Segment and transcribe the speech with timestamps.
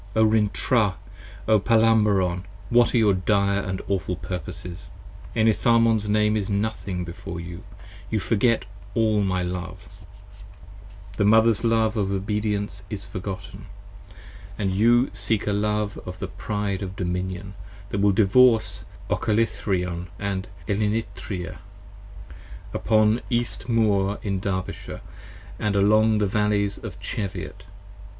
[0.15, 0.95] O Rintrah!
[1.47, 2.43] O Palamabron!
[2.71, 4.89] What are your dire & awful purposes?
[5.35, 7.63] Enitharmon's name is nothing before you:
[8.09, 9.87] you forget all my Love,
[11.17, 13.67] The Mother's love of obedience is forgotten,
[14.09, 17.53] & you seek a Love 5 Of the pride of dominion,
[17.91, 21.59] that will Divorce Ocalythron & Elynittria,
[22.73, 25.01] Upon East Moor in Derbyshire
[25.39, 27.65] & along the Valleys of Cheviot.